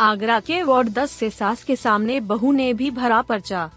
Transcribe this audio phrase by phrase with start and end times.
[0.00, 3.70] आगरा के वार्ड 10 से सास के सामने बहू ने भी भरा पर्चा।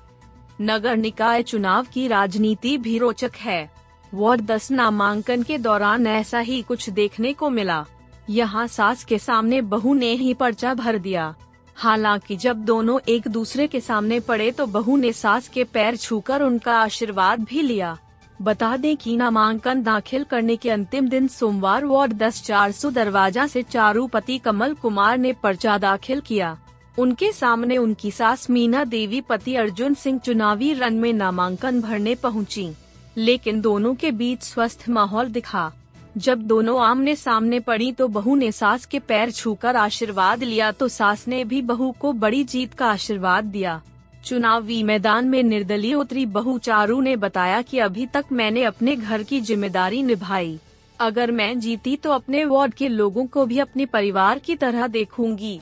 [0.61, 3.71] नगर निकाय चुनाव की राजनीति भी रोचक है।
[4.13, 7.85] वार्ड 10 नामांकन के दौरान ऐसा ही कुछ देखने को मिला।
[8.29, 11.35] यहाँ सास के सामने बहू ने ही पर्चा भर दिया।
[11.75, 16.41] हालाँकि जब दोनों एक दूसरे के सामने पड़े तो बहू ने सास के पैर छूकर
[16.41, 17.97] उनका आशीर्वाद भी लिया।
[18.43, 23.45] बता दें कि नामांकन दाखिल करने के अंतिम दिन सोमवार वार्ड दस चार सौ दरवाज़ा
[23.47, 26.57] से चारूपति कमल कुमार ने पर्चा दाखिल किया।
[26.97, 32.69] उनके सामने उनकी सास मीना देवी पति अर्जुन सिंह चुनावी रन में नामांकन भरने पहुँची,
[33.17, 35.71] लेकिन दोनों के बीच स्वस्थ माहौल दिखा।
[36.17, 40.87] जब दोनों आमने सामने पड़ी तो बहू ने सास के पैर छूकर आशीर्वाद लिया तो
[40.89, 43.81] सास ने भी बहू को बड़ी जीत का आशीर्वाद दिया।
[44.25, 49.23] चुनावी मैदान में निर्दलीय उतरी बहू चारू ने बताया कि अभी तक मैंने अपने घर
[49.23, 50.57] की ज़िम्मेदारी निभाई।
[50.99, 55.59] अगर मैं जीती तो अपने वार्ड के लोगों को भी अपने परिवार की तरह देखूँगी।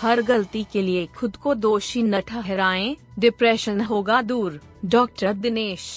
[0.00, 5.90] हर गलती के लिए खुद को दोषी न ठहराएँ, डिप्रेशन होगा दूर। डॉक्टर दिनेश।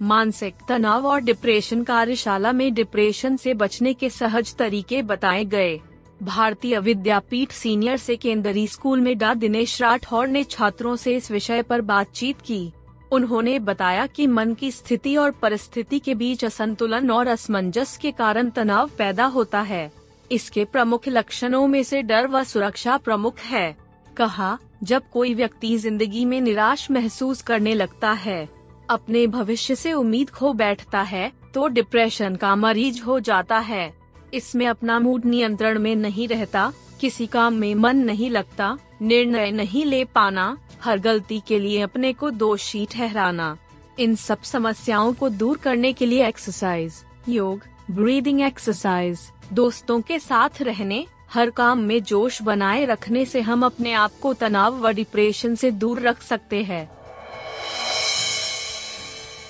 [0.00, 5.78] मानसिक तनाव और डिप्रेशन कार्यशाला में डिप्रेशन से बचने के सहज तरीके बताए गए।
[6.20, 9.32] भारतीय विद्यापीठ सीनियर सेकेंडरी स्कूल में डा.
[9.34, 12.72] दिनेश राठौर ने छात्रों से इस विषय पर बातचीत की।
[13.12, 18.50] उन्होंने बताया कि मन की स्थिति और परिस्थिति के बीच असंतुलन और असमंजस के कारण
[18.50, 19.90] तनाव पैदा होता है।
[20.30, 23.76] इसके प्रमुख लक्षणों में से डर व सुरक्षा प्रमुख है।
[24.16, 28.48] कहा, जब कोई व्यक्ति ज़िंदगी में निराश महसूस करने लगता है,
[28.88, 33.92] अपने भविष्य से उम्मीद खो बैठता है तो डिप्रेशन का मरीज़ हो जाता है।
[34.36, 39.84] इसमें अपना मूड नियंत्रण में नहीं रहता, किसी काम में मन नहीं लगता, निर्णय नहीं
[39.84, 43.56] ले पाना, हर गलती के लिए अपने को दोषी ठहराना।
[43.98, 49.20] इन सब समस्याओं को दूर करने के लिए एक्सरसाइज योग ब्रीदिंग एक्सरसाइज
[49.52, 54.32] दोस्तों के साथ रहने, हर काम में जोश बनाए रखने से हम अपने आप को
[54.34, 56.88] तनाव व डिप्रेशन से दूर रख सकते हैं।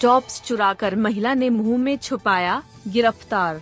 [0.03, 3.61] टॉप्स चुराकर महिला ने मुँह में छुपाया, गिरफ़्तार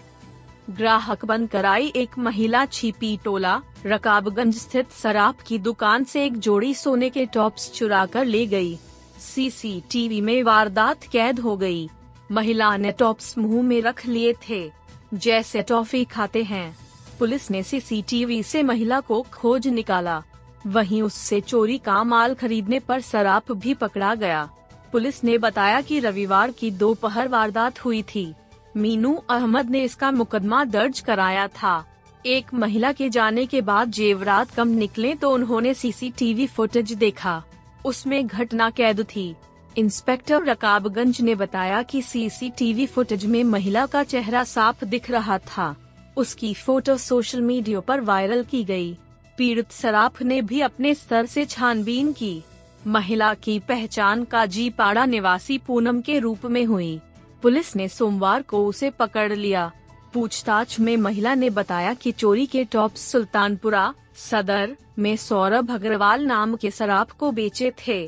[0.70, 6.74] ग्राहक बन कराई एक महिला छिपी टोला, रकाबगंज स्थित शराब की दुकान से एक जोड़ी
[6.74, 8.78] सोने के टॉप्स चुरा कर ले गई।
[9.18, 11.90] सीसीटीवी में वारदात कैद हो गई।
[12.32, 14.70] महिला ने टॉप्स मुँह में रख लिए थे।
[15.14, 16.76] जैसे टॉफी खाते हैं।
[17.18, 20.22] पुलिस ने सीसीटीवी से महिला को खोज निकाला।
[20.66, 24.50] वहीं उससे चोरी का माल खरीदने पर शराब भी पकड़ा गया।
[24.92, 28.34] पुलिस ने बताया कि रविवार की दोपहर वारदात हुई थी।
[28.76, 31.84] मीनू अहमद ने इसका मुकदमा दर्ज कराया था।
[32.26, 37.42] एक महिला के जाने के बाद जेवरात कम निकले तो उन्होंने सीसीटीवी फुटेज देखा।
[37.86, 39.34] उसमें घटना कैद थी।
[39.78, 45.74] इंस्पेक्टर रकाबगंज ने बताया कि सीसीटीवी फुटेज में महिला का चेहरा साफ़ दिख रहा था।
[46.16, 48.92] उसकी फ़ोटो सोशल मीडिया पर वायरल की गई।
[49.38, 52.42] पीड़ित सराफ ने भी अपने स्तर से छानबीन की।
[52.86, 57.00] महिला की पहचान काजीपाड़ा निवासी पूनम के रूप में हुई।
[57.44, 59.70] पुलिस ने सोमवार को उसे पकड़ लिया।
[60.12, 66.54] पूछताछ में महिला ने बताया कि चोरी के टॉप सुल्तानपुरा, सदर में सौरभ अग्रवाल नाम
[66.56, 67.98] के सराफ को बेचे थे।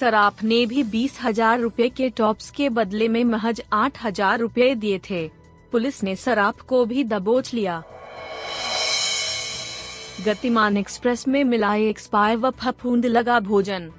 [0.00, 4.74] सराफ ने भी बीस हज़ार रूपए के टॉप्स के बदले में महज आठ हज़ार रूपए
[4.74, 5.26] दिए थे।
[5.72, 7.82] पुलिस ने सराफ को भी दबोच लिया।
[10.26, 13.90] गतिमान एक्सप्रेस में मिला एक्सपायर व फफूंद लगा भोजन।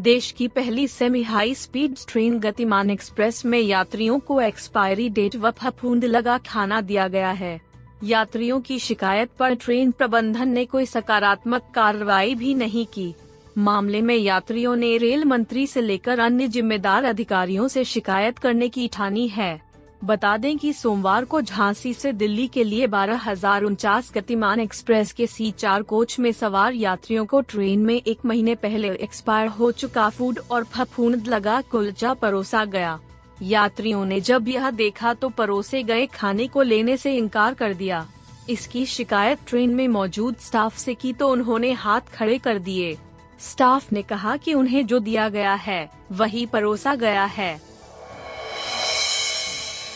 [0.00, 5.50] देश की पहली semi high speed train Gatiman express में यात्रियों को एक्सपायरी डेट व
[5.50, 7.60] फफूंद लगा खाना दिया गया है।
[8.04, 13.14] यात्रियों की शिकायत पर ट्रेन प्रबंधन ने कोई सकारात्मक कार्रवाई भी नहीं की।
[13.58, 18.88] मामले में यात्रियों ने रेल मंत्री से लेकर अन्य जिम्मेदार अधिकारियों से शिकायत करने की
[18.88, 19.69] ठानी है।
[20.02, 25.12] बता दें कि सोमवार को झांसी से दिल्ली के लिए बारह हज़ार उनचास गतिमान एक्सप्रेस
[25.12, 29.70] के सी चार कोच में सवार यात्रियों को ट्रेन में एक महीने पहले एक्सपायर हो
[29.72, 32.98] चुका फ़ूड और फफूंद लगा कुलचा परोसा गया।
[33.42, 38.06] यात्रियों ने जब यह देखा तो परोसे गए खाने को लेने से इनकार कर दिया।
[38.50, 42.96] इसकी शिकायत ट्रेन में मौजूद स्टाफ से की तो उन्होंने हाथ खड़े कर दिए।
[43.40, 47.60] स्टाफ ने कहा कि उन्हें जो दिया गया है, वही परोसा गया है।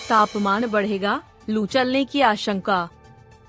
[0.08, 2.88] तापमान बढ़ेगा, लू चलने की आशंका।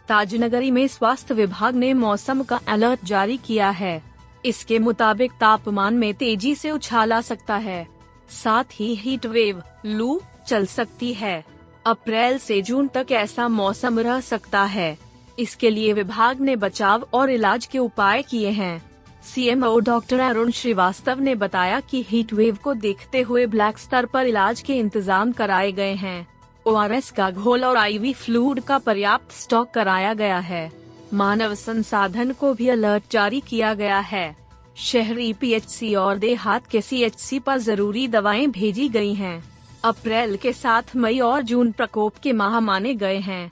[0.07, 4.01] ताजनगरी में स्वास्थ्य विभाग ने मौसम का अलर्ट जारी किया है।
[4.45, 7.87] इसके मुताबिक तापमान में तेज़ी से उछाल आ सकता है।
[8.33, 11.43] साथ ही हीट वेव लू, चल सकती है।
[11.85, 14.97] अप्रैल से जून तक ऐसा मौसम रह सकता है।
[15.39, 18.81] इसके लिए विभाग ने बचाव और इलाज के उपाय किए हैं।
[19.23, 24.27] सीएमओ डॉक्टर अरुण श्रीवास्तव ने बताया कि हीट वेव को देखते हुए ब्लैक स्तर पर
[24.27, 26.27] इलाज के इंतज़ाम कराए गए हैं।
[26.67, 30.71] ओआरएस का घोल और आईवी फ्लूड का पर्याप्त स्टॉक कराया गया है।
[31.13, 34.35] मानव संसाधन को भी अलर्ट जारी किया गया है।
[34.75, 39.43] शहरी पीएचसी और देहात के सीएचसी पर ज़रूरी दवाएँ भेजी गई हैं।
[39.83, 43.51] अप्रैल के साथ मई और जून प्रकोप के माह माने गए हैं।